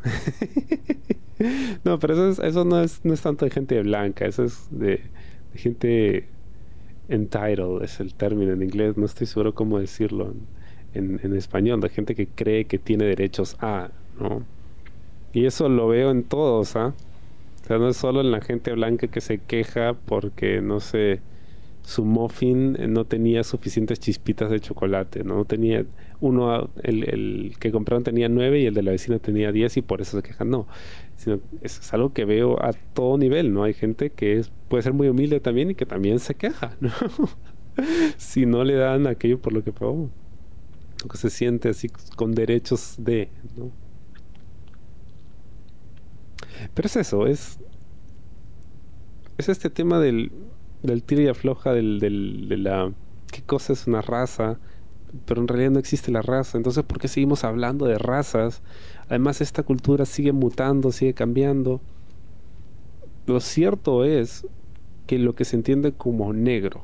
no, 1.84 1.98
pero 1.98 2.30
eso, 2.30 2.42
eso 2.42 2.64
no, 2.64 2.80
es, 2.80 3.04
no 3.04 3.14
es 3.14 3.22
tanto 3.22 3.44
de 3.44 3.50
gente 3.50 3.80
blanca, 3.82 4.26
eso 4.26 4.44
es 4.44 4.68
de, 4.70 5.00
gente 5.54 6.26
entitled, 7.08 7.82
es 7.82 8.00
el 8.00 8.14
término 8.14 8.52
en 8.52 8.62
inglés, 8.62 8.96
no 8.96 9.06
estoy 9.06 9.26
seguro 9.26 9.54
cómo 9.54 9.78
decirlo 9.78 10.34
en, 10.94 11.20
en, 11.22 11.34
español, 11.34 11.80
de 11.80 11.88
gente 11.88 12.14
que 12.14 12.26
cree 12.26 12.66
que 12.66 12.78
tiene 12.78 13.04
derechos 13.04 13.56
a, 13.60 13.90
¿no? 14.18 14.44
Y 15.32 15.46
eso 15.46 15.68
lo 15.68 15.88
veo 15.88 16.10
en 16.10 16.22
todos, 16.22 16.76
¿ah? 16.76 16.94
O 17.62 17.66
sea, 17.66 17.78
no 17.78 17.88
es 17.88 17.96
solo 17.96 18.20
en 18.20 18.30
la 18.30 18.40
gente 18.40 18.72
blanca 18.72 19.08
que 19.08 19.20
se 19.20 19.38
queja 19.38 19.94
porque, 19.94 20.60
no 20.60 20.80
sé, 20.80 21.20
su 21.84 22.04
muffin 22.04 22.76
eh, 22.80 22.88
no 22.88 23.04
tenía 23.04 23.44
suficientes 23.44 24.00
chispitas 24.00 24.50
de 24.50 24.58
chocolate, 24.58 25.22
no 25.22 25.44
tenía 25.44 25.84
uno, 26.20 26.70
el, 26.82 27.04
el, 27.04 27.56
que 27.60 27.70
compraron 27.70 28.02
tenía 28.02 28.28
nueve 28.30 28.60
y 28.60 28.66
el 28.66 28.74
de 28.74 28.82
la 28.82 28.90
vecina 28.92 29.18
tenía 29.18 29.52
diez 29.52 29.76
y 29.76 29.82
por 29.82 30.00
eso 30.00 30.16
se 30.16 30.22
quejan, 30.22 30.48
no, 30.48 30.66
sino 31.16 31.40
es, 31.60 31.92
algo 31.92 32.12
que 32.14 32.24
veo 32.24 32.62
a 32.64 32.72
todo 32.72 33.18
nivel, 33.18 33.52
¿no? 33.52 33.64
Hay 33.64 33.74
gente 33.74 34.10
que 34.10 34.38
es, 34.38 34.50
puede 34.68 34.82
ser 34.82 34.94
muy 34.94 35.08
humilde 35.08 35.40
también 35.40 35.70
y 35.70 35.74
que 35.74 35.84
también 35.84 36.18
se 36.20 36.34
queja, 36.34 36.74
¿no? 36.80 36.90
si 38.16 38.46
no 38.46 38.64
le 38.64 38.74
dan 38.74 39.06
aquello 39.06 39.38
por 39.38 39.52
lo 39.52 39.62
que 39.62 39.72
pagó, 39.72 40.08
o 41.04 41.08
que 41.08 41.18
se 41.18 41.28
siente 41.28 41.68
así 41.68 41.90
con 42.16 42.32
derechos 42.32 42.96
de, 42.98 43.28
¿no? 43.56 43.70
Pero 46.72 46.86
es 46.86 46.96
eso, 46.96 47.26
es, 47.26 47.58
es 49.36 49.50
este 49.50 49.68
tema 49.68 50.00
del 50.00 50.32
del 50.86 51.02
tiro 51.02 51.22
y 51.22 51.28
afloja 51.28 51.72
del, 51.72 52.00
del, 52.00 52.48
de 52.48 52.56
la 52.56 52.92
qué 53.30 53.42
cosa 53.42 53.72
es 53.72 53.86
una 53.86 54.00
raza 54.00 54.58
pero 55.26 55.40
en 55.40 55.48
realidad 55.48 55.70
no 55.70 55.78
existe 55.78 56.10
la 56.10 56.22
raza. 56.22 56.58
Entonces, 56.58 56.84
¿por 56.84 56.98
qué 56.98 57.08
seguimos 57.08 57.44
hablando 57.44 57.86
de 57.86 57.98
razas? 57.98 58.62
Además, 59.08 59.40
esta 59.40 59.62
cultura 59.62 60.04
sigue 60.06 60.32
mutando, 60.32 60.92
sigue 60.92 61.14
cambiando. 61.14 61.80
Lo 63.26 63.40
cierto 63.40 64.04
es 64.04 64.46
que 65.06 65.18
lo 65.18 65.34
que 65.34 65.44
se 65.44 65.56
entiende 65.56 65.92
como 65.92 66.32
negro, 66.32 66.82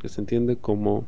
que 0.00 0.08
se 0.08 0.20
entiende 0.20 0.56
como 0.56 1.04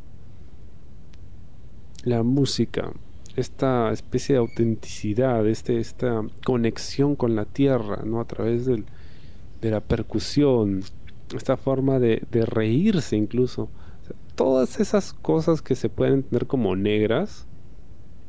la 2.05 2.23
música, 2.23 2.93
esta 3.35 3.91
especie 3.93 4.35
de 4.35 4.39
autenticidad, 4.39 5.47
este, 5.47 5.79
esta 5.79 6.23
conexión 6.45 7.17
con 7.17 7.37
la 7.37 7.45
tierra, 7.45 8.03
¿no? 8.05 8.21
A 8.21 8.27
través 8.27 8.65
del, 8.65 8.85
de 9.61 9.71
la 9.71 9.81
percusión, 9.81 10.83
esta 11.35 11.57
forma 11.57 11.99
de, 11.99 12.23
de 12.31 12.47
reírse 12.47 13.17
incluso. 13.17 13.69
todas 14.35 14.81
esas 14.81 15.13
cosas 15.13 15.63
que 15.63 15.75
se 15.75 15.89
pueden 15.89 16.15
entender 16.15 16.47
como 16.47 16.77
negras, 16.77 17.47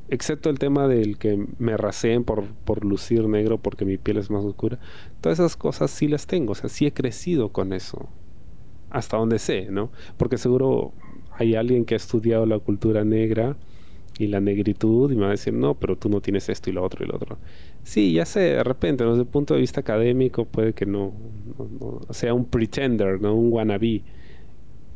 excepto 0.10 0.50
el 0.50 0.58
tema 0.58 0.88
del 0.88 1.18
que 1.18 1.46
me 1.60 1.76
raseen 1.76 2.24
por, 2.24 2.46
por 2.66 2.86
lucir 2.86 3.28
negro 3.28 3.58
porque 3.58 3.86
mi 3.86 3.98
piel 3.98 4.18
es 4.18 4.30
más 4.30 4.44
oscura, 4.46 4.80
todas 5.22 5.40
esas 5.40 5.58
cosas 5.58 5.92
sí 5.92 6.08
las 6.08 6.26
tengo, 6.26 6.54
o 6.54 6.56
sea, 6.56 6.70
sí 6.70 6.86
he 6.86 6.94
crecido 6.94 7.50
con 7.50 7.74
eso, 7.74 8.08
hasta 8.90 9.18
donde 9.18 9.38
sé, 9.40 9.68
¿no? 9.70 9.92
Porque 10.18 10.38
seguro 10.38 10.94
hay 11.32 11.56
alguien 11.56 11.86
que 11.86 11.96
ha 11.96 11.98
estudiado 11.98 12.46
la 12.46 12.60
cultura 12.60 13.04
negra 13.04 13.58
y 14.20 14.28
la 14.28 14.40
negritud 14.40 15.12
y 15.12 15.16
me 15.16 15.22
va 15.22 15.28
a 15.28 15.32
decir, 15.32 15.54
no, 15.54 15.76
pero 15.76 15.96
tú 15.96 16.10
no 16.10 16.22
tienes 16.22 16.50
esto 16.50 16.70
y 16.70 16.74
lo 16.74 16.84
otro 16.84 17.06
y 17.06 17.08
lo 17.08 17.16
otro. 17.16 17.38
Sí, 17.84 18.14
ya 18.14 18.26
sé, 18.26 18.40
de 18.40 18.64
repente, 18.64 19.06
desde 19.06 19.22
el 19.22 19.28
punto 19.28 19.54
de 19.54 19.62
vista 19.62 19.82
académico 19.82 20.46
puede 20.46 20.74
que 20.74 20.86
no, 20.86 21.14
sea 22.10 22.34
un 22.34 22.46
pretender, 22.46 23.22
¿no? 23.22 23.36
Un 23.36 23.52
wannabe. 23.54 24.02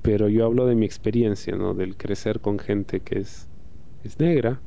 Pero 0.02 0.30
yo 0.30 0.46
hablo 0.46 0.66
de 0.66 0.76
mi 0.76 0.86
experiencia, 0.86 1.56
¿no? 1.56 1.74
Del 1.76 1.96
crecer 1.96 2.40
con 2.40 2.58
gente 2.58 3.02
que 3.02 3.20
es, 3.20 3.48
es 4.04 4.20
negra 4.20 4.60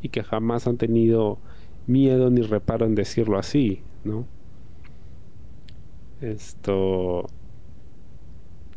y 0.00 0.08
que 0.08 0.22
jamás 0.22 0.66
han 0.66 0.78
tenido 0.78 1.38
miedo 1.86 2.30
ni 2.30 2.42
reparo 2.42 2.86
en 2.86 2.94
decirlo 2.94 3.38
así, 3.38 3.80
¿no? 4.04 4.26
Esto... 6.20 7.26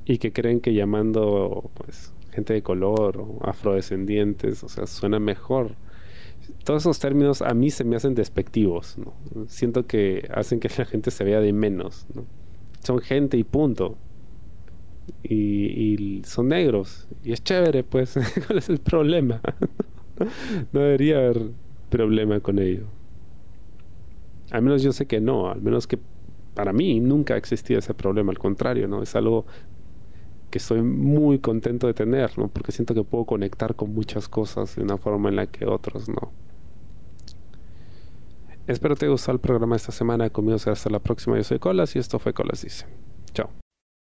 Y 0.07 0.19
que 0.19 0.31
creen 0.31 0.60
que 0.60 0.74
llamando, 0.74 1.72
pues, 1.74 2.13
gente 2.35 2.53
de 2.53 2.61
color 2.61 3.25
afrodescendientes, 3.41 4.63
o 4.63 4.69
sea, 4.69 4.85
suena 4.85 5.19
mejor. 5.19 5.71
Todos 6.63 6.83
esos 6.83 6.99
términos 6.99 7.41
a 7.41 7.53
mí 7.53 7.71
se 7.71 7.83
me 7.83 7.95
hacen 7.95 8.13
despectivos, 8.13 8.97
¿no? 8.97 9.13
Siento 9.47 9.87
que 9.87 10.29
hacen 10.33 10.59
que 10.59 10.69
la 10.77 10.85
gente 10.85 11.11
se 11.11 11.23
vea 11.23 11.39
de 11.39 11.53
menos, 11.53 12.05
¿no? 12.13 12.25
Son 12.83 12.99
gente 12.99 13.37
y 13.37 13.43
punto. 13.43 13.97
Y, 15.23 16.21
son 16.25 16.49
negros. 16.49 17.07
Y 17.23 17.31
es 17.31 17.43
chévere, 17.43 17.83
pues. 17.83 18.15
¿Cuál 18.47 18.59
es 18.59 18.69
el 18.69 18.79
problema? 18.79 19.41
no 20.71 20.79
debería 20.79 21.17
haber 21.17 21.49
problema 21.89 22.39
con 22.39 22.59
ello. 22.59 22.85
Al 24.51 24.61
menos 24.61 24.83
yo 24.83 24.91
sé 24.91 25.07
que 25.07 25.19
no. 25.19 25.49
Al 25.49 25.61
menos 25.61 25.87
que 25.87 25.97
para 26.53 26.73
mí 26.73 26.99
nunca 26.99 27.33
ha 27.35 27.37
existido 27.37 27.79
ese 27.79 27.93
problema. 27.93 28.31
Al 28.31 28.39
contrario, 28.39 28.87
¿no? 28.87 29.01
Es 29.01 29.15
algo 29.15 29.45
que 30.55 30.59
estoy 30.59 30.81
muy 30.81 31.39
contento 31.39 31.85
de 31.85 31.93
tener, 31.93 32.38
¿no? 32.38 32.47
Porque 32.47 32.71
siento 32.71 32.93
que 32.93 33.03
puedo 33.03 33.25
conectar 33.25 33.75
con 33.75 33.93
muchas 33.93 34.29
cosas 34.29 34.74
de 34.77 34.83
una 34.83 34.97
forma 34.97 35.27
en 35.27 35.35
la 35.35 35.47
que 35.47 35.65
otros 35.65 36.07
no. 36.07 36.31
Espero 38.65 38.95
te 38.95 39.03
haya 39.03 39.12
gustado 39.12 39.33
el 39.33 39.41
programa 39.41 39.75
esta 39.75 39.91
semana. 39.91 40.29
Conmigo 40.29 40.57
será 40.57 40.71
hasta 40.71 40.89
la 40.89 41.00
próxima. 41.00 41.35
Yo 41.35 41.43
soy 41.43 41.59
Colas 41.59 41.93
y 41.97 42.00
esto 42.00 42.19
fue 42.19 42.31
Colas 42.33 42.62
Dice. 42.62 42.85
Chao. 43.33 43.50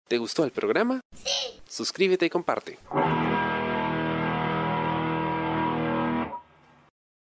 ¿Te 0.07 0.17
gustó 0.17 0.43
el 0.43 0.49
programa? 0.49 1.01
Sí. 1.13 1.61
Suscríbete 1.67 2.25
y 2.25 2.31
comparte. 2.31 2.79